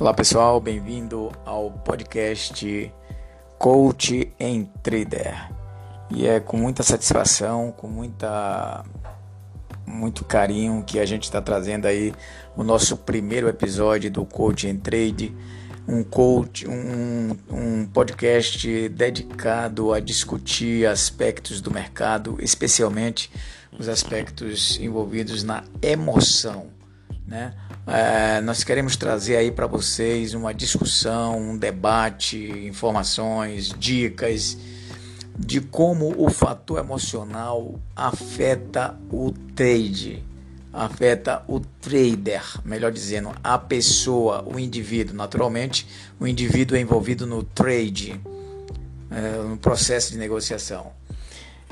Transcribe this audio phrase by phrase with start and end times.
[0.00, 2.92] Olá pessoal, bem-vindo ao podcast
[3.60, 5.52] Coach em Trader.
[6.10, 8.84] E é com muita satisfação, com muita
[9.86, 12.12] muito carinho que a gente está trazendo aí
[12.56, 15.32] o nosso primeiro episódio do Coach em Trade,
[15.86, 23.30] um coach, um, um podcast dedicado a discutir aspectos do mercado, especialmente
[23.78, 26.66] os aspectos envolvidos na emoção,
[27.26, 27.54] né?
[27.86, 32.36] É, nós queremos trazer aí para vocês uma discussão, um debate,
[32.66, 34.56] informações, dicas
[35.36, 40.22] de como o fator emocional afeta o trade,
[40.72, 45.14] afeta o trader, melhor dizendo, a pessoa, o indivíduo.
[45.14, 45.86] Naturalmente,
[46.20, 48.20] o indivíduo é envolvido no trade,
[49.10, 50.92] é, no processo de negociação.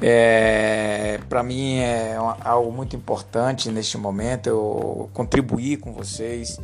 [0.01, 6.59] É, Para mim é algo muito importante neste momento eu contribuir com vocês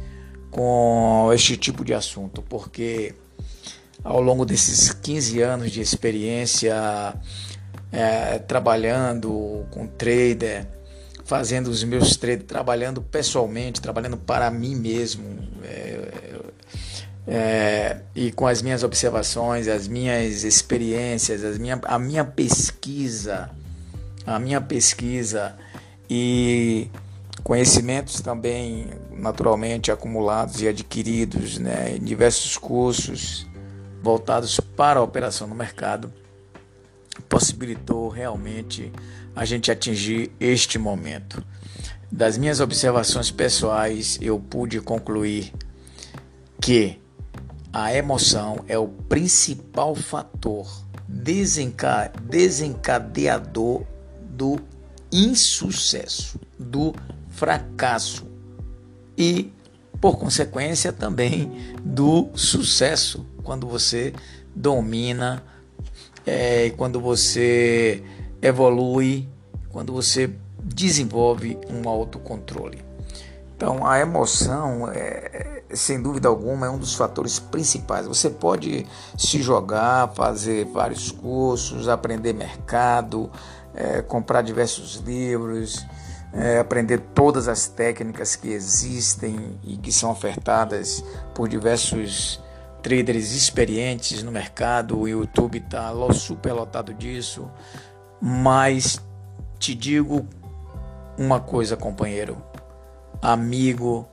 [0.51, 3.15] com este tipo de assunto, porque
[4.03, 7.15] ao longo desses 15 anos de experiência
[7.93, 10.67] é, trabalhando com trader,
[11.25, 15.25] fazendo os meus trades, trabalhando pessoalmente, trabalhando para mim mesmo,
[15.63, 16.18] é,
[17.31, 23.51] é, e com as minhas observações, as minhas experiências, as minha, a minha pesquisa,
[24.27, 25.55] a minha pesquisa
[26.09, 26.89] e
[27.45, 33.47] conhecimentos também naturalmente acumulados e adquiridos né, em diversos cursos
[34.03, 36.11] voltados para a operação no mercado,
[37.29, 38.91] possibilitou realmente
[39.37, 41.45] a gente atingir este momento.
[42.11, 45.53] Das minhas observações pessoais, eu pude concluir
[46.59, 46.99] que
[47.85, 50.67] a emoção é o principal fator
[51.07, 53.85] desencadeador
[54.21, 54.59] do
[55.13, 56.93] insucesso, do
[57.29, 58.27] fracasso
[59.17, 59.53] e,
[60.01, 64.13] por consequência, também do sucesso quando você
[64.55, 65.43] domina,
[66.27, 68.03] é, quando você
[68.43, 69.29] evolui,
[69.71, 70.31] quando você
[70.63, 72.85] desenvolve um autocontrole.
[73.57, 78.07] Então, a emoção, é, sem dúvida alguma, é um dos fatores principais.
[78.07, 78.87] Você pode
[79.17, 83.31] se jogar, fazer vários cursos, aprender mercado,
[83.75, 85.85] é, comprar diversos livros,
[86.33, 92.41] é, aprender todas as técnicas que existem e que são ofertadas por diversos
[92.83, 94.99] traders experientes no mercado.
[94.99, 97.51] O YouTube está super lotado disso.
[98.21, 99.01] Mas
[99.59, 100.27] te digo
[101.17, 102.43] uma coisa, companheiro
[103.21, 104.09] amigo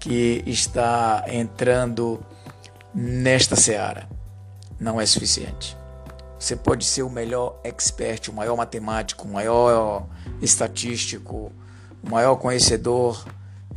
[0.00, 2.24] que está entrando
[2.94, 4.08] nesta seara.
[4.80, 5.76] Não é suficiente.
[6.38, 10.06] Você pode ser o melhor expert, o maior matemático, o maior
[10.40, 11.52] estatístico,
[12.02, 13.26] o maior conhecedor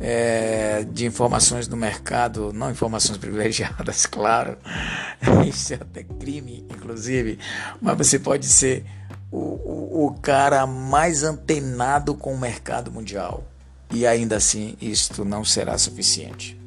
[0.00, 4.56] é, de informações do mercado, não informações privilegiadas, claro,
[5.46, 7.38] isso é até crime, inclusive,
[7.82, 8.86] mas você pode ser
[9.30, 13.44] o, o, o cara mais antenado com o mercado mundial
[13.90, 16.60] e ainda assim isto não será suficiente.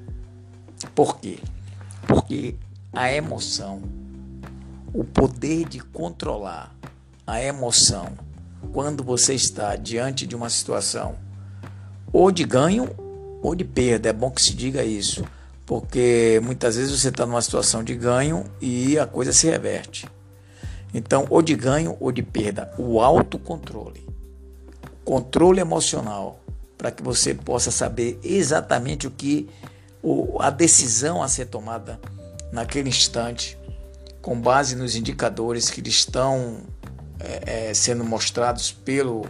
[0.93, 1.39] Por quê?
[2.07, 2.55] Porque
[2.93, 3.81] a emoção,
[4.93, 6.75] o poder de controlar
[7.25, 8.09] a emoção
[8.71, 11.15] quando você está diante de uma situação
[12.11, 12.89] ou de ganho
[13.41, 15.23] ou de perda, é bom que se diga isso,
[15.65, 20.07] porque muitas vezes você está numa situação de ganho e a coisa se reverte.
[20.93, 24.07] Então, ou de ganho ou de perda, o autocontrole,
[25.03, 26.39] controle emocional
[26.77, 29.49] para que você possa saber exatamente o que
[30.01, 31.99] o, a decisão a ser tomada
[32.51, 33.57] naquele instante,
[34.21, 36.61] com base nos indicadores que estão
[37.19, 39.25] é, é, sendo mostrados pelo,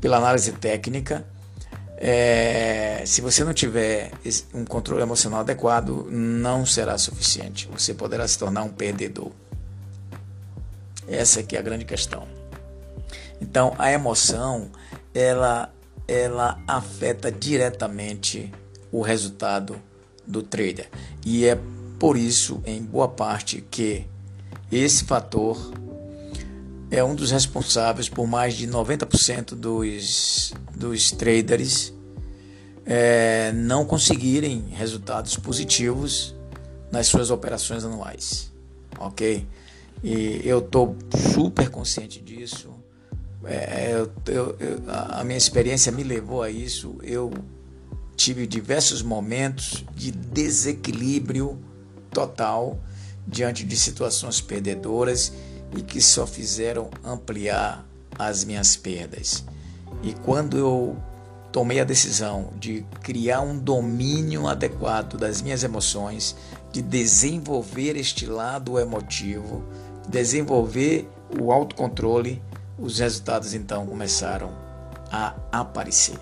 [0.00, 1.24] pela análise técnica.
[1.98, 4.10] É, se você não tiver
[4.52, 7.68] um controle emocional adequado, não será suficiente.
[7.72, 9.32] Você poderá se tornar um perdedor.
[11.08, 12.26] Essa aqui é a grande questão.
[13.40, 14.70] Então, a emoção,
[15.14, 15.72] ela
[16.06, 18.52] ela afeta diretamente
[18.92, 19.80] o resultado
[20.26, 20.88] do trader.
[21.24, 21.58] E é
[21.98, 24.06] por isso, em boa parte, que
[24.70, 25.72] esse fator
[26.90, 31.92] é um dos responsáveis por mais de 90% dos, dos traders
[32.84, 36.34] é, não conseguirem resultados positivos
[36.90, 38.52] nas suas operações anuais.
[38.98, 39.46] Ok?
[40.02, 40.96] E eu estou
[41.32, 42.70] super consciente disso.
[43.46, 46.96] É, eu, eu, eu, a minha experiência me levou a isso.
[47.02, 47.32] Eu
[48.16, 51.58] tive diversos momentos de desequilíbrio
[52.10, 52.78] total
[53.26, 55.32] diante de situações perdedoras
[55.76, 57.86] e que só fizeram ampliar
[58.18, 59.44] as minhas perdas.
[60.02, 60.96] E quando eu
[61.52, 66.36] tomei a decisão de criar um domínio adequado das minhas emoções,
[66.72, 69.64] de desenvolver este lado emotivo,
[70.08, 71.08] desenvolver
[71.40, 72.42] o autocontrole,
[72.78, 74.52] os resultados então começaram
[75.10, 76.18] a aparecer.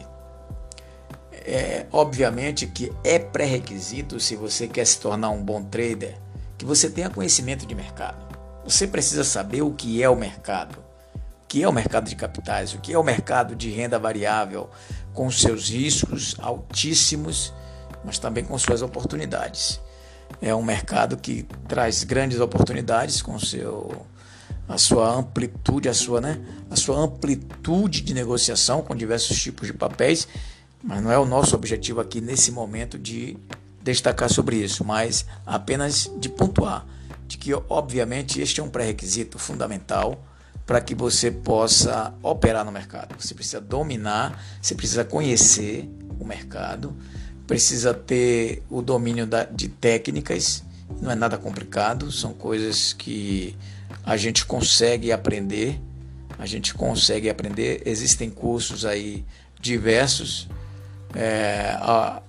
[1.33, 6.17] É, obviamente que é pré-requisito, se você quer se tornar um bom trader,
[6.57, 8.25] que você tenha conhecimento de mercado.
[8.65, 12.73] Você precisa saber o que é o mercado, o que é o mercado de capitais,
[12.73, 14.71] o que é o mercado de renda variável,
[15.13, 17.53] com seus riscos altíssimos,
[18.05, 19.81] mas também com suas oportunidades.
[20.41, 24.07] É um mercado que traz grandes oportunidades com seu
[24.69, 26.41] a sua amplitude, a sua, né,
[26.71, 30.27] a sua amplitude de negociação com diversos tipos de papéis,
[30.83, 33.37] mas não é o nosso objetivo aqui nesse momento de
[33.83, 36.87] destacar sobre isso, mas apenas de pontuar
[37.27, 40.23] de que obviamente este é um pré-requisito fundamental
[40.67, 43.15] para que você possa operar no mercado.
[43.19, 45.89] Você precisa dominar, você precisa conhecer
[46.19, 46.97] o mercado,
[47.47, 50.63] precisa ter o domínio da, de técnicas,
[51.01, 53.57] não é nada complicado, são coisas que
[54.05, 55.81] a gente consegue aprender,
[56.39, 57.83] a gente consegue aprender.
[57.87, 59.25] Existem cursos aí
[59.61, 60.49] diversos.
[61.15, 61.77] É,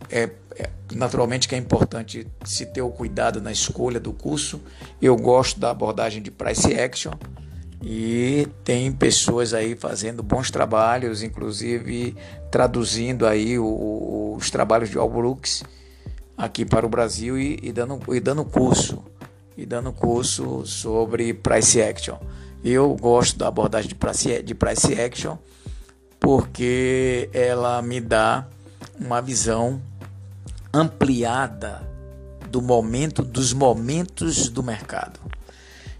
[0.09, 4.61] é, é, naturalmente que é importante se ter o cuidado na escolha do curso.
[5.01, 7.13] Eu gosto da abordagem de price action
[7.83, 12.15] e tem pessoas aí fazendo bons trabalhos, inclusive
[12.49, 15.63] traduzindo aí o, os trabalhos de Al Brooks
[16.37, 19.03] aqui para o Brasil e, e, dando, e dando curso
[19.57, 22.17] e dando curso sobre price action.
[22.63, 25.37] Eu gosto da abordagem de price, de price action
[26.25, 28.47] porque ela me dá
[28.99, 29.79] uma visão
[30.73, 31.87] ampliada
[32.49, 35.19] do momento dos momentos do mercado.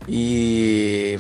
[0.07, 1.19] E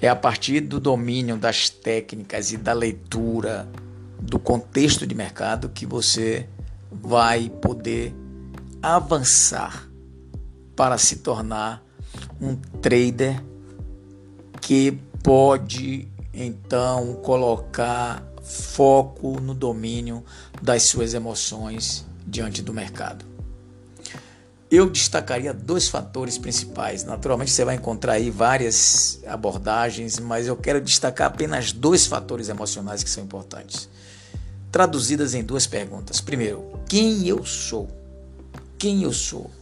[0.00, 3.68] é a partir do domínio das técnicas e da leitura
[4.20, 6.46] do contexto de mercado que você
[6.92, 8.14] vai poder
[8.80, 9.87] avançar
[10.78, 11.84] para se tornar
[12.40, 13.42] um trader
[14.60, 14.92] que
[15.24, 20.24] pode então colocar foco no domínio
[20.62, 23.24] das suas emoções diante do mercado.
[24.70, 27.02] Eu destacaria dois fatores principais.
[27.02, 33.02] Naturalmente você vai encontrar aí várias abordagens, mas eu quero destacar apenas dois fatores emocionais
[33.02, 33.88] que são importantes.
[34.70, 36.20] Traduzidas em duas perguntas.
[36.20, 37.88] Primeiro, quem eu sou?
[38.78, 39.57] Quem eu sou?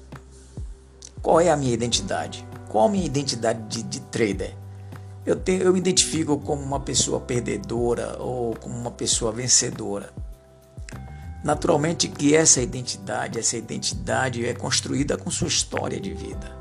[1.27, 2.47] Qual é a minha identidade?
[2.69, 4.57] Qual a minha identidade de, de trader?
[5.25, 10.13] Eu, tenho, eu me identifico como uma pessoa perdedora ou como uma pessoa vencedora.
[11.43, 16.57] Naturalmente que essa identidade, essa identidade é construída com sua história de vida,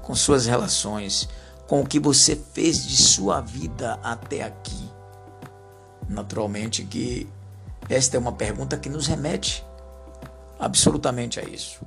[0.00, 1.28] com suas relações,
[1.66, 4.90] com o que você fez de sua vida até aqui.
[6.08, 7.28] Naturalmente que
[7.90, 9.62] esta é uma pergunta que nos remete
[10.58, 11.84] absolutamente a isso.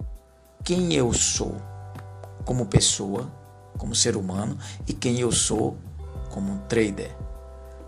[0.64, 1.58] Quem eu sou
[2.50, 3.32] como pessoa,
[3.78, 4.58] como ser humano
[4.88, 5.78] e quem eu sou
[6.32, 7.16] como um trader.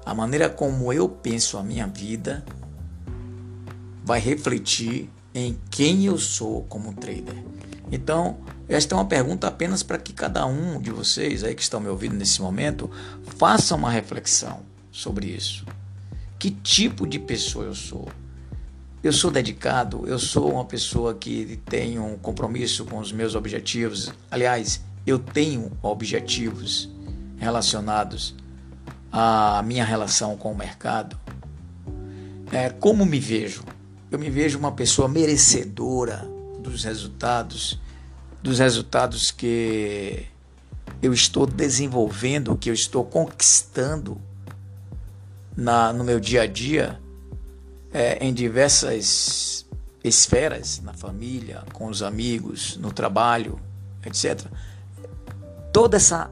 [0.05, 2.45] A maneira como eu penso a minha vida
[4.05, 7.43] vai refletir em quem eu sou como trader.
[7.91, 8.37] Então,
[8.69, 11.89] esta é uma pergunta apenas para que cada um de vocês aí que estão me
[11.89, 12.87] ouvindo nesse momento
[13.39, 14.59] faça uma reflexão
[14.91, 15.65] sobre isso.
[16.37, 18.07] Que tipo de pessoa eu sou?
[19.03, 24.11] Eu sou dedicado, eu sou uma pessoa que tem um compromisso com os meus objetivos.
[24.29, 26.89] Aliás, eu tenho objetivos
[27.37, 28.35] relacionados
[29.11, 31.17] à minha relação com o mercado.
[32.51, 33.63] É, como me vejo?
[34.11, 37.79] eu me vejo uma pessoa merecedora dos resultados,
[38.43, 40.25] dos resultados que
[41.01, 44.21] eu estou desenvolvendo, que eu estou conquistando
[45.55, 46.99] na, no meu dia a dia,
[47.93, 49.65] é, em diversas
[50.03, 53.59] esferas, na família, com os amigos, no trabalho,
[54.05, 54.45] etc.
[55.71, 56.31] Toda essa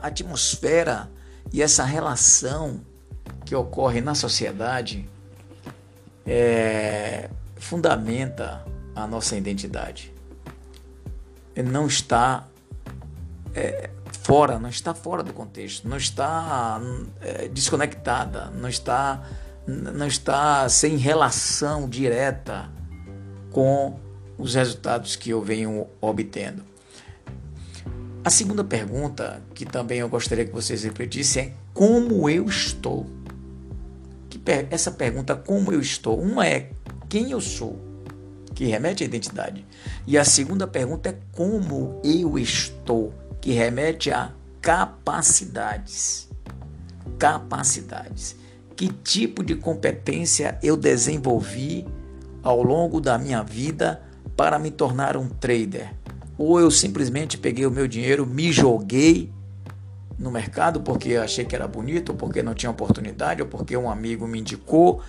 [0.00, 1.10] atmosfera
[1.52, 2.80] e essa relação
[3.44, 5.08] que ocorre na sociedade
[6.26, 8.64] é, fundamenta
[8.94, 10.12] a nossa identidade.
[11.56, 12.46] Não está
[13.54, 13.90] é,
[14.22, 16.80] fora, não está fora do contexto, não está
[17.20, 19.22] é, desconectada, não está,
[19.66, 22.70] não está sem relação direta
[23.50, 23.98] com
[24.38, 26.64] os resultados que eu venho obtendo.
[28.24, 33.06] A segunda pergunta, que também eu gostaria que vocês refletissem, é como eu estou
[34.70, 36.18] essa pergunta, como eu estou?
[36.18, 36.70] Uma é
[37.08, 37.78] quem eu sou,
[38.54, 39.66] que remete à identidade.
[40.06, 46.28] E a segunda pergunta é como eu estou, que remete a capacidades.
[47.18, 48.36] Capacidades.
[48.80, 51.86] Que tipo de competência eu desenvolvi
[52.42, 54.00] ao longo da minha vida
[54.34, 55.94] para me tornar um trader.
[56.38, 59.30] Ou eu simplesmente peguei o meu dinheiro, me joguei
[60.18, 63.90] no mercado porque achei que era bonito, ou porque não tinha oportunidade, ou porque um
[63.90, 65.02] amigo me indicou,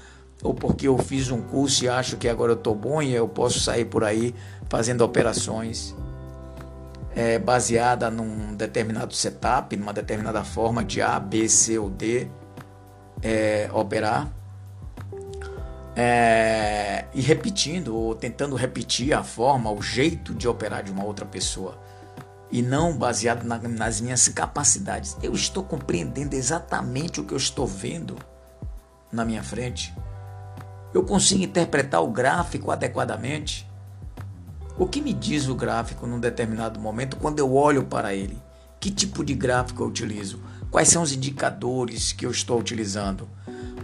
[0.44, 3.26] ou porque eu fiz um curso e acho que agora eu estou bom e eu
[3.26, 4.36] posso sair por aí
[4.68, 5.96] fazendo operações
[7.16, 12.28] é, baseada num determinado setup, numa determinada forma de A, B, C ou D
[13.22, 14.32] é, operar.
[15.96, 21.26] É, e repetindo ou tentando repetir a forma, o jeito de operar de uma outra
[21.26, 21.78] pessoa
[22.52, 25.18] e não baseado na, nas minhas capacidades.
[25.24, 28.18] Eu estou compreendendo exatamente o que eu estou vendo
[29.12, 29.94] na minha frente.
[30.94, 33.70] Eu consigo interpretar o gráfico adequadamente.
[34.78, 38.38] O que me diz o gráfico num determinado momento quando eu olho para ele?
[38.80, 40.42] Que tipo de gráfico eu utilizo?
[40.72, 43.28] Quais são os indicadores que eu estou utilizando?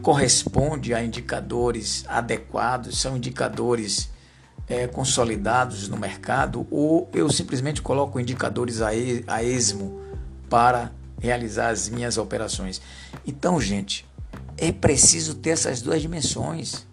[0.01, 3.01] Corresponde a indicadores adequados?
[3.01, 4.09] São indicadores
[4.69, 6.65] é, consolidados no mercado?
[6.71, 8.91] Ou eu simplesmente coloco indicadores a,
[9.27, 10.01] a esmo
[10.49, 12.81] para realizar as minhas operações?
[13.25, 14.05] Então, gente,
[14.57, 16.87] é preciso ter essas duas dimensões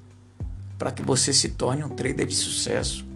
[0.77, 3.07] para que você se torne um trader de sucesso.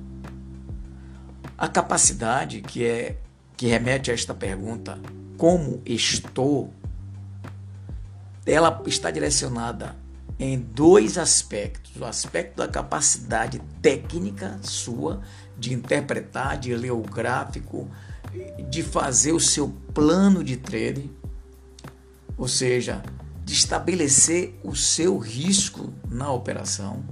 [1.59, 3.17] A capacidade que é
[3.57, 4.97] que remete a esta pergunta,
[5.39, 6.75] como estou,
[8.45, 9.97] ela está direcionada
[10.39, 15.23] em dois aspectos: o aspecto da capacidade técnica sua
[15.57, 17.89] de interpretar, de ler o gráfico,
[18.69, 21.11] de fazer o seu plano de trade,
[22.37, 23.03] ou seja,
[23.45, 27.05] de estabelecer o seu risco na operação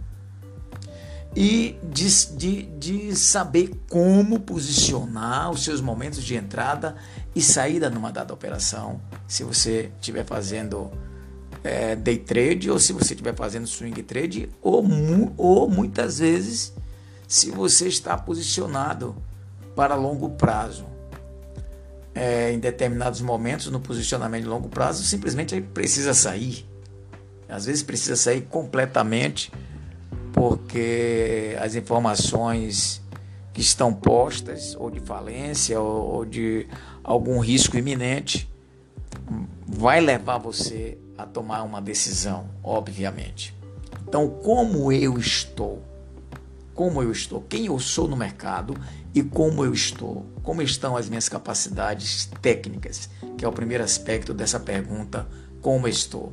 [1.36, 6.96] e de, de, de saber como posicionar os seus momentos de entrada
[7.34, 9.02] e saída numa dada operação.
[9.28, 10.90] Se você estiver fazendo
[11.62, 14.82] é, day trade ou se você estiver fazendo swing trade, ou,
[15.36, 16.72] ou muitas vezes
[17.28, 19.14] se você está posicionado
[19.74, 20.86] para longo prazo.
[22.14, 26.66] É, em determinados momentos, no posicionamento de longo prazo, simplesmente precisa sair.
[27.46, 29.52] Às vezes precisa sair completamente
[30.36, 33.00] porque as informações
[33.54, 36.68] que estão postas, ou de falência, ou de
[37.02, 38.46] algum risco iminente,
[39.66, 43.56] vai levar você a tomar uma decisão, obviamente.
[44.06, 45.82] Então, como eu estou?
[46.74, 47.40] Como eu estou?
[47.40, 48.76] Quem eu sou no mercado
[49.14, 50.26] e como eu estou?
[50.42, 53.08] Como estão as minhas capacidades técnicas?
[53.38, 55.26] Que é o primeiro aspecto dessa pergunta,
[55.62, 56.30] como estou?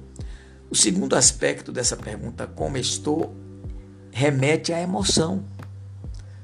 [0.70, 3.34] O segundo aspecto dessa pergunta, como estou,
[4.14, 5.44] remete à emoção.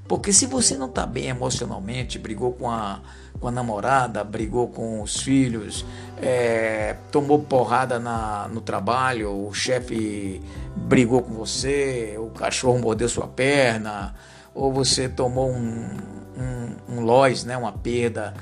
[0.08, 3.00] Porque se você não está bem emocionalmente, brigou com a,
[3.40, 5.86] com a namorada, brigou com os filhos,
[6.20, 10.42] é, tomou porrada na, no trabalho, o chefe
[10.76, 14.16] brigou com você, o cachorro mordeu sua perna,
[14.56, 15.98] ou você tomou um,
[16.36, 18.34] um, um loss, né, uma perda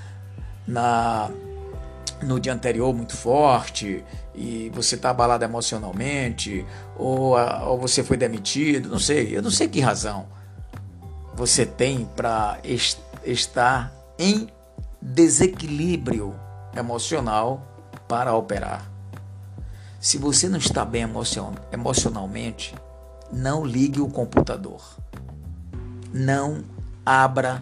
[0.65, 1.29] na,
[2.21, 6.65] no dia anterior muito forte e você está abalado emocionalmente,
[6.97, 10.25] ou, ou você foi demitido, não sei, eu não sei que razão
[11.37, 14.47] você tem para est estar em
[14.99, 16.33] desequilíbrio
[16.75, 17.61] emocional
[18.07, 18.89] para operar.
[19.99, 22.73] Se você não está bem emocion emocionalmente,
[23.31, 24.81] não ligue o computador.
[26.11, 26.63] Não
[27.05, 27.61] abra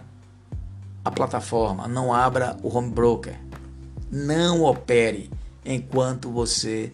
[1.04, 3.45] a plataforma, não abra o home broker
[4.10, 5.30] não opere
[5.64, 6.92] enquanto você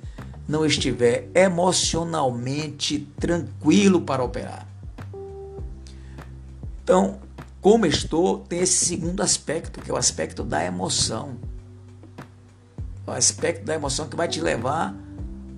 [0.48, 4.66] não estiver emocionalmente tranquilo para operar.
[6.82, 7.20] Então,
[7.60, 11.36] como estou, tem esse segundo aspecto, que é o aspecto da emoção.
[13.06, 14.94] O aspecto da emoção que vai te levar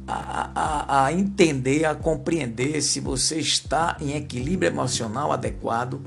[0.07, 6.03] a, a, a entender, a compreender se você está em equilíbrio emocional adequado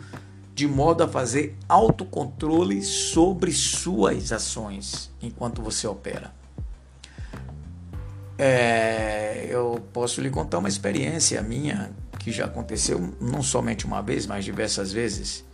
[0.58, 6.34] de modo a fazer autocontrole sobre suas ações enquanto você opera.
[8.40, 14.26] É, eu posso lhe contar uma experiência minha que já aconteceu não somente uma vez,
[14.26, 15.46] mas diversas vezes.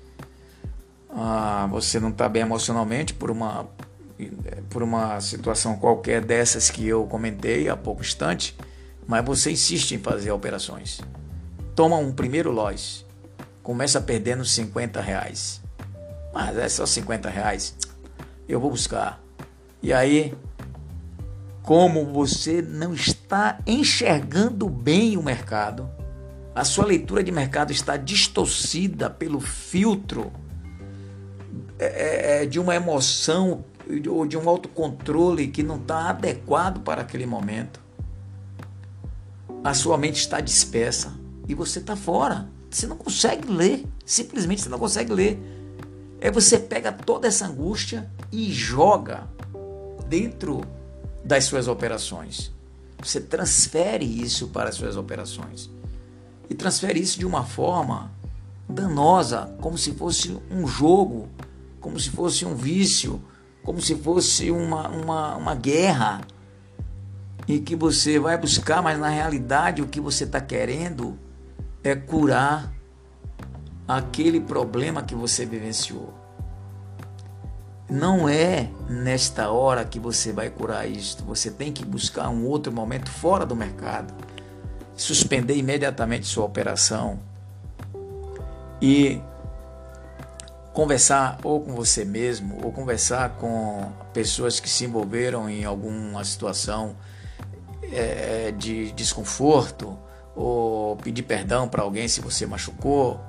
[1.10, 3.68] Ah, você não está bem emocionalmente por uma
[4.70, 8.56] por uma situação qualquer dessas que eu comentei há pouco instante,
[9.06, 11.02] mas você insiste em fazer operações.
[11.76, 13.03] Toma um primeiro loss
[13.64, 15.62] começa perdendo 50 reais.
[16.34, 17.76] Mas é só 50 reais.
[18.48, 19.24] Eu vou buscar.
[19.82, 20.36] E aí,
[21.62, 25.90] como você não está enxergando bem o mercado,
[26.54, 30.32] a sua leitura de mercado está distorcida pelo filtro
[31.80, 33.66] é, é, é, de uma emoção
[34.10, 37.82] ou de um autocontrole que não está adequado para aquele momento.
[39.64, 41.14] a sua mente está dispersa
[41.48, 42.53] e você está fora.
[42.74, 45.40] Você não consegue ler, simplesmente você não consegue ler.
[46.20, 49.28] Aí você pega toda essa angústia e joga
[50.08, 50.62] dentro
[51.24, 52.52] das suas operações.
[52.98, 55.70] Você transfere isso para as suas operações.
[56.50, 58.12] E transfere isso de uma forma
[58.68, 61.30] danosa, como se fosse um jogo,
[61.80, 63.22] como se fosse um vício,
[63.64, 66.22] como se fosse uma, uma, uma guerra.
[67.48, 71.20] E que você vai buscar, mas na realidade o que você está querendo
[71.84, 72.72] é curar
[73.88, 76.14] aquele problema que você vivenciou.
[77.90, 81.24] Não é nesta hora que você vai curar isto.
[81.26, 84.14] Você tem que buscar um outro momento fora do mercado.
[84.96, 87.20] Suspender imediatamente sua operação
[88.82, 89.22] e
[90.74, 96.96] conversar ou com você mesmo ou conversar com pessoas que se envolveram em alguma situação
[97.92, 99.98] é, de desconforto
[100.36, 103.20] ou pedir perdão para alguém se você machucou,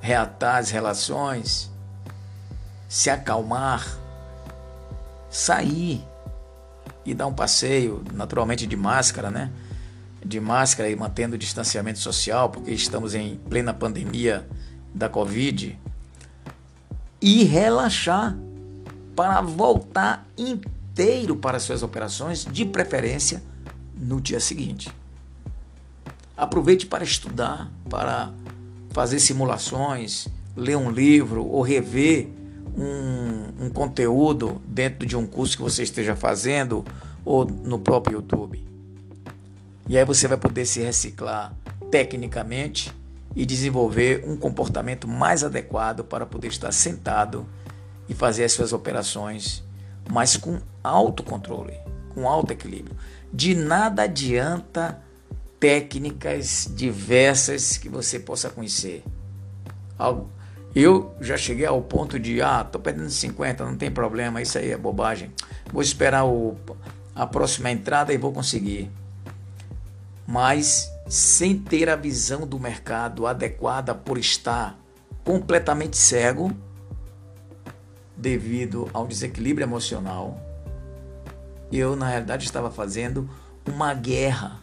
[0.00, 1.70] reatar as relações,
[2.88, 3.86] se acalmar,
[5.30, 6.04] sair
[7.04, 9.50] e dar um passeio, naturalmente de máscara, né?
[10.24, 14.46] De máscara e mantendo o distanciamento social, porque estamos em plena pandemia
[14.94, 15.78] da Covid,
[17.22, 18.36] e relaxar
[19.14, 23.42] para voltar inteiro para suas operações, de preferência
[23.96, 24.90] no dia seguinte.
[26.40, 28.32] Aproveite para estudar, para
[28.92, 32.30] fazer simulações, ler um livro ou rever
[32.74, 36.82] um, um conteúdo dentro de um curso que você esteja fazendo
[37.26, 38.66] ou no próprio YouTube.
[39.86, 41.54] E aí você vai poder se reciclar
[41.90, 42.90] tecnicamente
[43.36, 47.44] e desenvolver um comportamento mais adequado para poder estar sentado
[48.08, 49.62] e fazer as suas operações,
[50.10, 51.74] mas com autocontrole,
[52.14, 52.96] com alto equilíbrio.
[53.30, 55.09] De nada adianta
[55.60, 59.04] técnicas diversas que você possa conhecer.
[60.74, 64.70] Eu já cheguei ao ponto de, ah, tô perdendo 50, não tem problema, isso aí
[64.70, 65.30] é bobagem.
[65.70, 66.56] Vou esperar o,
[67.14, 68.90] a próxima entrada e vou conseguir.
[70.26, 74.78] Mas sem ter a visão do mercado adequada por estar
[75.22, 76.50] completamente cego
[78.16, 80.40] devido ao desequilíbrio emocional,
[81.70, 83.28] eu na realidade estava fazendo
[83.66, 84.60] uma guerra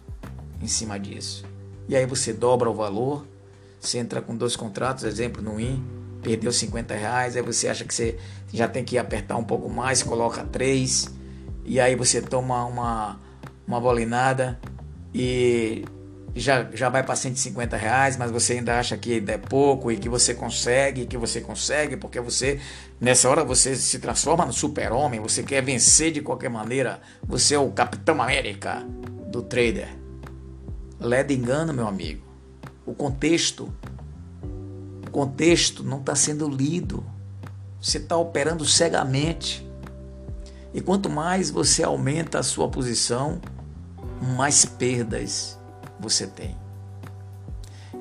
[0.67, 1.45] em cima disso.
[1.87, 3.25] E aí você dobra o valor,
[3.79, 5.81] você entra com dois contratos, exemplo, no IN,
[6.21, 8.17] perdeu 50 reais, aí você acha que você
[8.53, 11.09] já tem que apertar um pouco mais, coloca três,
[11.63, 13.17] e aí você toma uma,
[13.65, 14.59] uma bolinada
[15.13, 15.85] e
[16.35, 20.09] já, já vai para 150 reais, mas você ainda acha que é pouco e que
[20.09, 22.59] você consegue, que você consegue, porque você,
[22.99, 27.59] nessa hora, você se transforma no super-homem, você quer vencer de qualquer maneira, você é
[27.59, 28.85] o Capitão América
[29.31, 30.06] do trader.
[30.99, 32.25] Leda engano, meu amigo.
[32.85, 33.71] O contexto,
[35.05, 37.03] o contexto não está sendo lido.
[37.79, 39.67] Você está operando cegamente.
[40.73, 43.39] E quanto mais você aumenta a sua posição,
[44.35, 45.59] mais perdas
[45.99, 46.57] você tem.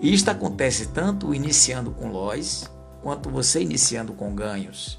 [0.00, 2.70] E isto acontece tanto iniciando com loss,
[3.02, 4.98] quanto você iniciando com ganhos.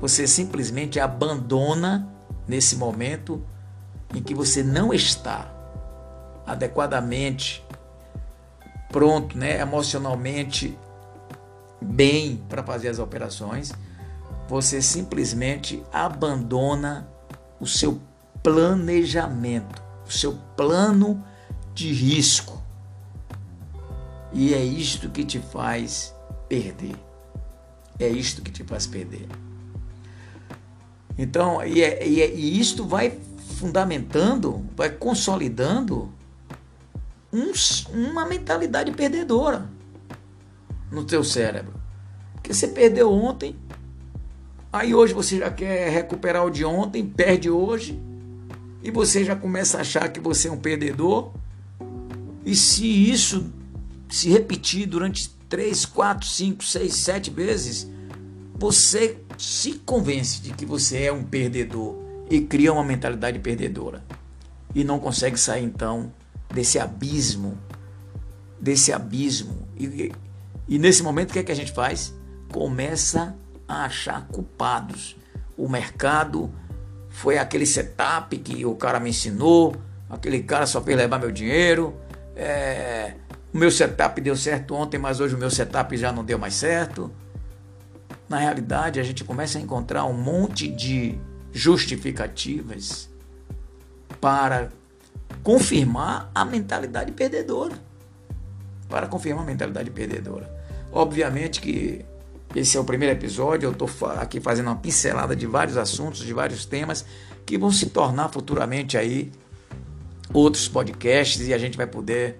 [0.00, 2.08] Você simplesmente abandona
[2.46, 3.42] nesse momento
[4.14, 5.53] em que você não está
[6.46, 7.64] adequadamente
[8.94, 10.78] pronto, né, emocionalmente
[11.80, 13.72] bem para fazer as operações,
[14.48, 17.08] você simplesmente abandona
[17.58, 18.00] o seu
[18.42, 21.24] planejamento, o seu plano
[21.74, 22.62] de risco.
[24.32, 26.14] E é isto que te faz
[26.48, 26.94] perder.
[27.98, 29.26] É isto que te faz perder.
[31.16, 33.18] Então, e, é, e, é, e isto vai
[33.58, 36.12] fundamentando, vai consolidando
[37.34, 37.52] um,
[37.92, 39.68] uma mentalidade perdedora
[40.90, 41.74] no teu cérebro.
[42.34, 43.56] Porque você perdeu ontem,
[44.72, 48.00] aí hoje você já quer recuperar o de ontem, perde hoje,
[48.82, 51.32] e você já começa a achar que você é um perdedor.
[52.44, 53.50] E se isso
[54.08, 57.90] se repetir durante 3, 4, 5, 6, 7 vezes,
[58.54, 61.96] você se convence de que você é um perdedor
[62.30, 64.04] e cria uma mentalidade perdedora.
[64.74, 66.12] E não consegue sair então
[66.54, 67.58] desse abismo,
[68.60, 69.68] desse abismo.
[69.76, 70.12] E,
[70.68, 72.14] e nesse momento o que é que a gente faz?
[72.52, 73.36] Começa
[73.68, 75.16] a achar culpados.
[75.56, 76.50] O mercado
[77.10, 79.74] foi aquele setup que o cara me ensinou,
[80.08, 81.94] aquele cara só fez levar meu dinheiro.
[82.36, 83.14] É,
[83.52, 86.54] o meu setup deu certo ontem, mas hoje o meu setup já não deu mais
[86.54, 87.10] certo.
[88.28, 91.18] Na realidade, a gente começa a encontrar um monte de
[91.52, 93.08] justificativas
[94.20, 94.70] para
[95.42, 97.74] confirmar a mentalidade perdedora.
[98.88, 100.50] Para confirmar a mentalidade perdedora.
[100.92, 102.04] Obviamente que
[102.54, 106.32] esse é o primeiro episódio, eu estou aqui fazendo uma pincelada de vários assuntos, de
[106.32, 107.04] vários temas
[107.44, 109.32] que vão se tornar futuramente aí
[110.32, 112.38] outros podcasts e a gente vai poder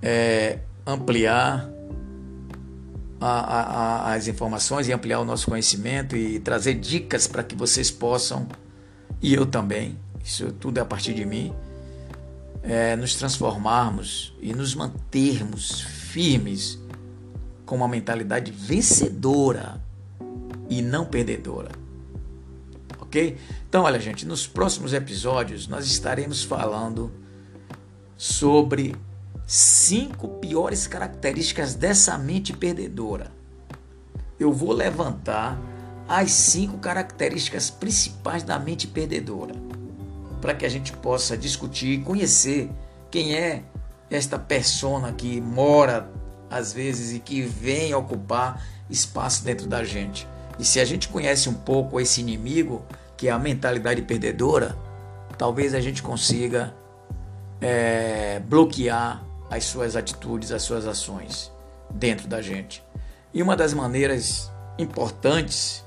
[0.00, 1.68] é, ampliar
[3.20, 7.90] a, a, as informações e ampliar o nosso conhecimento e trazer dicas para que vocês
[7.90, 8.46] possam,
[9.20, 11.54] e eu também, isso tudo é a partir de mim,
[12.64, 16.78] é, nos transformarmos e nos mantermos firmes
[17.66, 19.80] com uma mentalidade vencedora
[20.68, 21.70] e não perdedora.
[22.98, 23.36] Ok?
[23.68, 27.12] Então, olha, gente, nos próximos episódios nós estaremos falando
[28.16, 28.96] sobre
[29.46, 33.30] cinco piores características dessa mente perdedora.
[34.40, 35.58] Eu vou levantar
[36.08, 39.54] as cinco características principais da mente perdedora
[40.44, 42.70] para que a gente possa discutir e conhecer
[43.10, 43.62] quem é
[44.10, 46.06] esta persona que mora
[46.50, 50.28] às vezes e que vem ocupar espaço dentro da gente.
[50.58, 52.84] E se a gente conhece um pouco esse inimigo,
[53.16, 54.76] que é a mentalidade perdedora,
[55.38, 56.74] talvez a gente consiga
[57.58, 61.50] é, bloquear as suas atitudes, as suas ações
[61.90, 62.84] dentro da gente.
[63.32, 65.82] E uma das maneiras importantes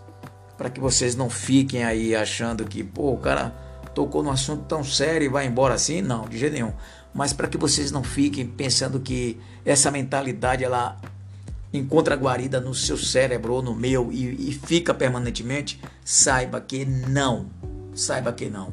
[0.58, 3.67] para que vocês não fiquem aí achando que, pô, o cara
[3.98, 6.74] tocou num assunto tão sério e vai embora assim, não, de jeito nenhum
[7.18, 11.02] mas para que vocês não fiquem pensando que essa mentalidade ela
[11.74, 17.48] encontra guarida no seu cérebro ou no meu e, e fica permanentemente, saiba que não,
[17.96, 18.72] saiba que não,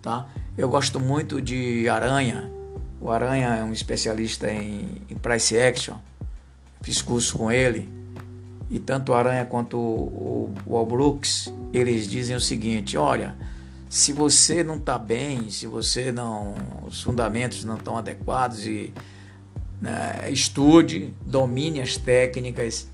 [0.00, 0.28] tá?
[0.56, 2.48] Eu gosto muito de Aranha.
[3.00, 5.96] O Aranha é um especialista em, em price action.
[6.82, 7.88] Fiz curso com ele.
[8.70, 13.34] E tanto o Aranha quanto o, o, Brooks, eles dizem o seguinte: olha,
[13.90, 16.54] se você não está bem, se você não.
[16.86, 18.94] os fundamentos não estão adequados e
[19.82, 22.88] né, estude, domine as técnicas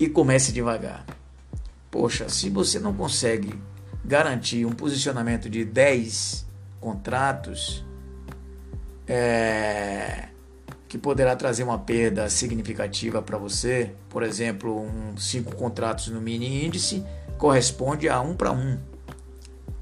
[0.00, 1.06] e comece devagar.
[1.88, 3.54] Poxa, se você não consegue
[4.04, 6.46] garantir um posicionamento de 10
[6.80, 7.84] contratos,
[9.06, 10.30] é,
[10.88, 16.66] que poderá trazer uma perda significativa para você, por exemplo, um, cinco contratos no mini
[16.66, 17.04] índice
[17.38, 18.78] corresponde a um para um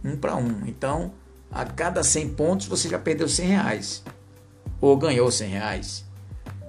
[0.04, 0.66] um para um.
[0.66, 1.12] Então,
[1.50, 4.02] a cada 100 pontos você já perdeu 100 reais
[4.80, 6.04] ou ganhou 100 reais.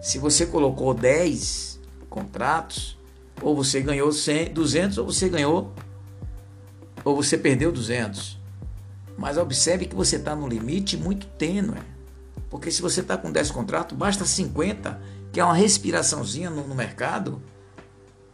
[0.01, 2.97] Se você colocou 10 contratos,
[3.41, 5.73] ou você ganhou 100, 200 ou você ganhou
[7.03, 8.39] ou você perdeu 200.
[9.17, 11.79] Mas observe que você está no limite muito tênue.
[12.49, 14.99] Porque se você está com 10 contratos, basta 50,
[15.31, 17.41] que é uma respiraçãozinha no, no mercado,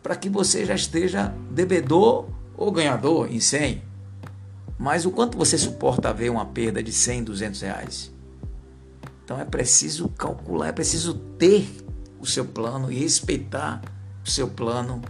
[0.02, 3.82] para que você já esteja devedor ou ganhador em 100.
[4.78, 8.12] Mas o quanto você suporta ver uma perda de 100, 200 reais?
[9.24, 11.68] Então é preciso calcular, é preciso ter
[12.20, 13.82] o seu plano e respeitar
[14.24, 15.02] o seu plano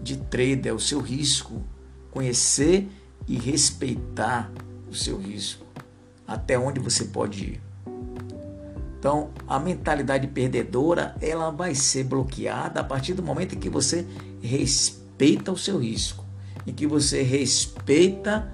[0.00, 1.62] de trader, o seu risco.
[2.10, 2.88] Conhecer
[3.26, 4.50] e respeitar
[4.88, 5.66] o seu risco.
[6.26, 7.62] Até onde você pode ir.
[8.98, 14.06] Então, a mentalidade perdedora, ela vai ser bloqueada a partir do momento em que você
[14.42, 16.29] respeita o seu risco
[16.66, 18.50] em que você respeita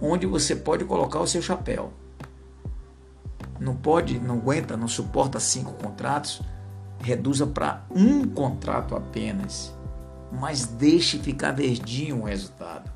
[0.00, 1.92] onde você pode colocar o seu chapéu.
[3.58, 6.42] Não pode, não aguenta, não suporta cinco contratos,
[7.00, 9.72] reduza para um contrato apenas,
[10.32, 12.90] mas deixe ficar verdinho o resultado.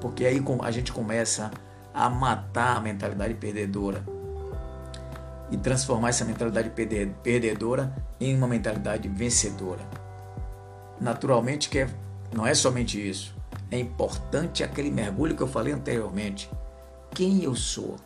[0.00, 1.50] Porque aí a gente começa
[1.92, 4.04] a matar a mentalidade perdedora
[5.50, 6.70] e transformar essa mentalidade
[7.22, 9.82] perdedora em uma mentalidade vencedora.
[11.00, 11.88] Naturalmente que é,
[12.32, 13.35] não é somente isso
[13.70, 16.50] é importante aquele mergulho que eu falei anteriormente.
[17.14, 17.96] Quem eu sou?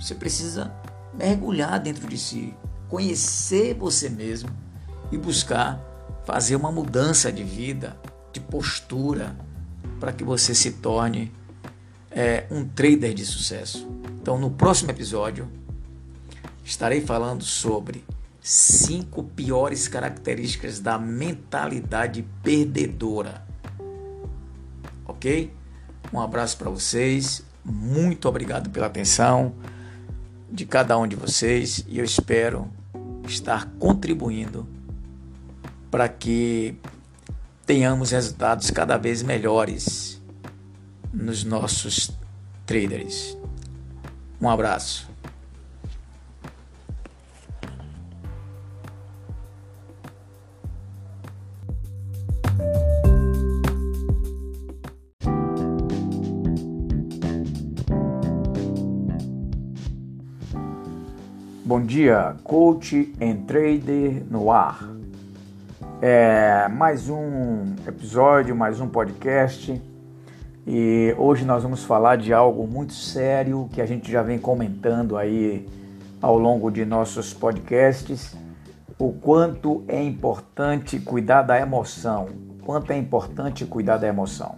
[0.00, 0.72] Você precisa
[1.14, 2.54] mergulhar dentro de si,
[2.88, 4.50] conhecer você mesmo
[5.10, 5.80] e buscar
[6.24, 7.96] fazer uma mudança de vida,
[8.32, 9.36] de postura,
[9.98, 11.32] para que você se torne
[12.10, 13.88] é, um trader de sucesso.
[14.20, 15.48] Então, no próximo episódio,
[16.64, 18.04] estarei falando sobre
[18.40, 23.47] cinco piores características da mentalidade perdedora
[25.18, 25.52] ok?
[26.12, 29.52] Um abraço para vocês, muito obrigado pela atenção
[30.50, 32.70] de cada um de vocês e eu espero
[33.26, 34.66] estar contribuindo
[35.90, 36.76] para que
[37.66, 40.22] tenhamos resultados cada vez melhores
[41.12, 42.10] nos nossos
[42.64, 43.36] traders.
[44.40, 45.08] Um abraço.
[61.98, 64.88] Dia, coach and trader no ar.
[66.00, 69.82] É mais um episódio, mais um podcast.
[70.64, 75.16] E hoje nós vamos falar de algo muito sério que a gente já vem comentando
[75.16, 75.68] aí
[76.22, 78.36] ao longo de nossos podcasts,
[78.96, 82.28] o quanto é importante cuidar da emoção,
[82.64, 84.54] quanto é importante cuidar da emoção.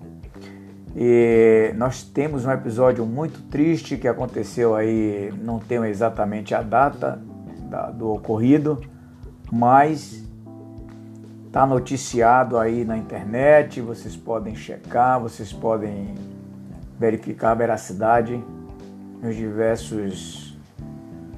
[0.94, 7.29] E nós temos um episódio muito triste que aconteceu aí, não tenho exatamente a data
[7.70, 8.80] da, do ocorrido,
[9.50, 10.22] mas
[11.46, 16.14] está noticiado aí na internet, vocês podem checar, vocês podem
[16.98, 18.42] verificar a veracidade
[19.22, 20.58] nos diversos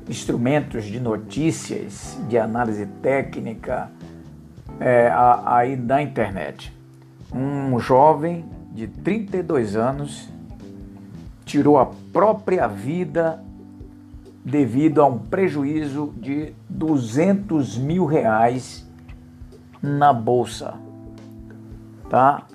[0.08, 3.90] instrumentos de notícias, de análise técnica
[4.80, 5.10] é,
[5.46, 6.76] aí da internet.
[7.32, 10.28] Um jovem de 32 anos,
[11.44, 13.42] tirou a própria vida
[14.44, 18.88] devido a um prejuízo de 200 mil reais
[19.80, 20.74] na bolsa,
[22.08, 22.46] tá?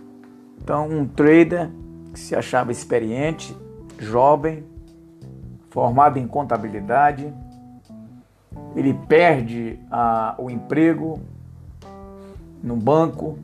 [0.61, 1.69] Então, um trader
[2.13, 3.55] que se achava experiente,
[3.97, 4.63] jovem,
[5.69, 7.33] formado em contabilidade,
[8.75, 11.19] ele perde a, o emprego
[12.61, 13.37] no banco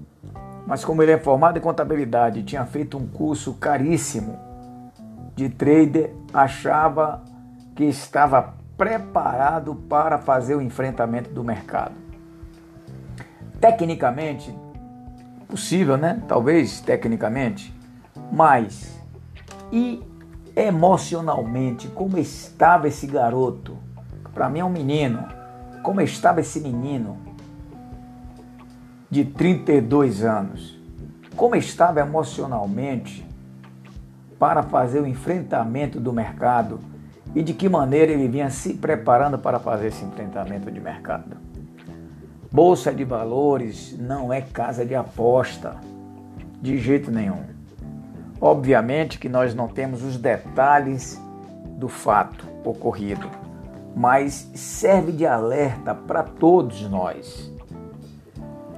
[0.65, 4.39] mas como ele é formado em contabilidade tinha feito um curso caríssimo
[5.35, 7.21] de trader, achava
[7.75, 11.93] que estava preparado para fazer o enfrentamento do mercado.
[13.59, 14.53] Tecnicamente,
[15.47, 16.21] possível, né?
[16.27, 17.73] Talvez tecnicamente,
[18.31, 18.99] mas
[19.71, 20.03] e
[20.55, 23.77] emocionalmente, como estava esse garoto?
[24.33, 25.27] Para mim é um menino.
[25.81, 27.33] Como estava esse menino?
[29.13, 30.75] de 32 anos,
[31.35, 33.23] como estava emocionalmente
[34.39, 36.79] para fazer o enfrentamento do mercado
[37.35, 41.37] e de que maneira ele vinha se preparando para fazer esse enfrentamento de mercado.
[42.51, 45.77] Bolsa de valores não é casa de aposta,
[46.61, 47.43] de jeito nenhum.
[48.39, 51.19] Obviamente que nós não temos os detalhes
[51.77, 53.29] do fato ocorrido,
[53.95, 57.53] mas serve de alerta para todos nós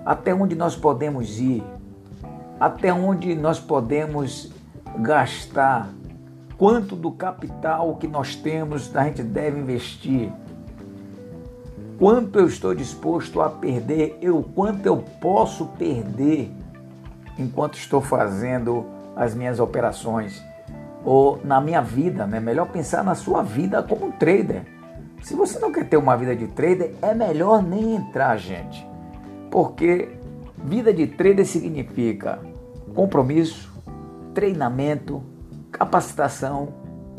[0.06, 1.63] até onde nós podemos ir,
[2.60, 4.52] até onde nós podemos
[5.00, 5.89] gastar,
[6.58, 10.32] quanto do capital que nós temos a gente deve investir,
[11.98, 16.52] quanto eu estou disposto a perder, eu quanto eu posso perder
[17.38, 20.41] enquanto estou fazendo as minhas operações
[21.04, 22.39] ou na minha vida, né?
[22.39, 24.63] Melhor pensar na sua vida como trader.
[25.22, 28.86] Se você não quer ter uma vida de trader, é melhor nem entrar, gente.
[29.52, 30.10] Porque
[30.58, 32.39] vida de trader significa
[32.94, 33.72] compromisso,
[34.34, 35.22] treinamento,
[35.76, 36.70] capacitação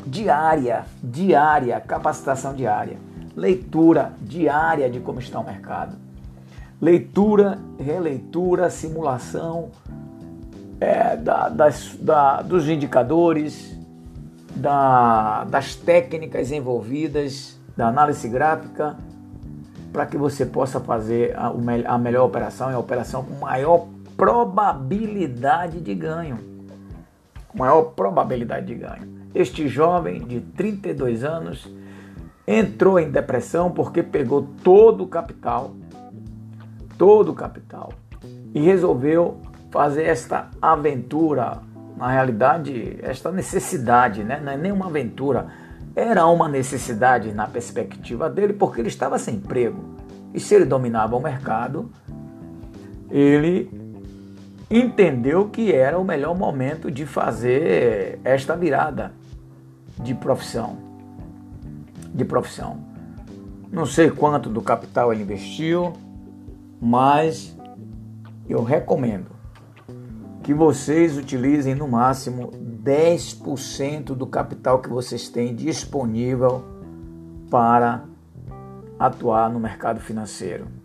[0.05, 2.97] diária, diária, capacitação diária,
[3.35, 5.95] leitura diária de como está o mercado,
[6.81, 9.69] leitura, releitura, simulação
[10.79, 13.77] é, da, das, da, dos indicadores,
[14.55, 18.97] da, das técnicas envolvidas, da análise gráfica
[19.93, 21.53] para que você possa fazer a,
[21.85, 26.56] a melhor operação e a operação com maior probabilidade de ganho.
[27.57, 29.17] Maior probabilidade de ganho.
[29.33, 31.67] Este jovem de 32 anos
[32.45, 35.75] entrou em depressão porque pegou todo o capital,
[36.97, 37.91] todo o capital,
[38.53, 39.41] e resolveu
[39.71, 41.59] fazer esta aventura,
[41.97, 44.39] na realidade, esta necessidade, né?
[44.41, 45.47] não é nem uma aventura,
[45.95, 49.83] era uma necessidade na perspectiva dele, porque ele estava sem emprego.
[50.33, 51.91] E se ele dominava o mercado,
[53.09, 53.69] ele
[54.69, 59.13] entendeu que era o melhor momento de fazer esta virada
[59.99, 60.77] de profissão.
[62.13, 62.79] De profissão.
[63.71, 65.93] Não sei quanto do capital ele investiu,
[66.81, 67.57] mas
[68.47, 69.31] eu recomendo
[70.43, 72.51] que vocês utilizem no máximo
[72.83, 76.63] 10% do capital que vocês têm disponível
[77.49, 78.05] para
[78.97, 80.76] atuar no mercado financeiro.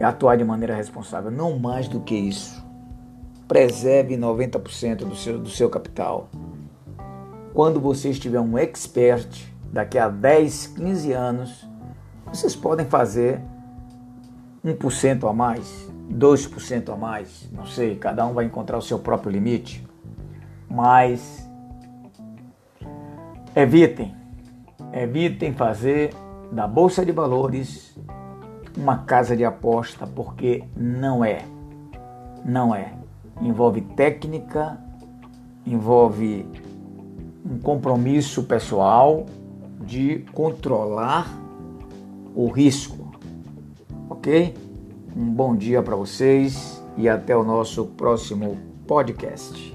[0.00, 2.64] E atuar de maneira responsável, não mais do que isso.
[3.46, 6.28] Preserve 90% do seu, do seu capital.
[7.52, 11.68] Quando você estiver um expert, daqui a 10, 15 anos,
[12.26, 13.40] vocês podem fazer
[14.64, 19.30] 1% a mais, 2% a mais, não sei, cada um vai encontrar o seu próprio
[19.30, 19.84] limite
[20.74, 21.48] mas
[23.54, 24.12] evitem,
[24.92, 26.12] evitem fazer
[26.50, 27.96] da bolsa de valores
[28.76, 31.44] uma casa de aposta, porque não é.
[32.44, 32.92] Não é.
[33.40, 34.78] Envolve técnica,
[35.66, 36.46] envolve
[37.44, 39.26] um compromisso pessoal
[39.80, 41.28] de controlar
[42.34, 43.12] o risco.
[44.08, 44.54] Ok?
[45.16, 48.56] Um bom dia para vocês e até o nosso próximo
[48.86, 49.73] podcast.